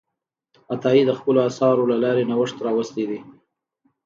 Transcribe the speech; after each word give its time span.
عطایي 0.73 1.03
د 1.07 1.11
خپلو 1.19 1.39
اثارو 1.49 1.89
له 1.91 1.97
لارې 2.03 2.27
نوښت 2.29 2.57
راوستی 2.67 3.05
دی. 3.09 3.19